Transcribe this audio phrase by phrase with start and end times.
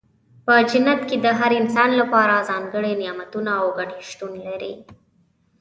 [0.45, 4.73] په جنت کې د هر انسان لپاره ځانګړي نعمتونه او ګټې شتون لري.